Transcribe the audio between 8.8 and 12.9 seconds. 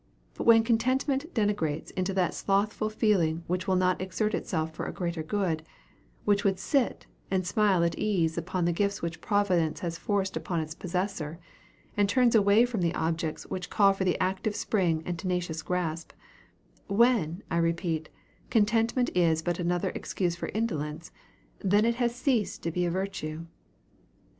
which Providence has forced upon its possessor, and turns away from